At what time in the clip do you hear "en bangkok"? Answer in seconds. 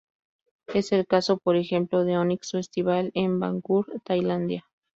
3.13-3.87